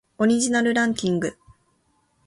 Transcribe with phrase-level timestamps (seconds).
[0.17, 1.37] オリジナルランキング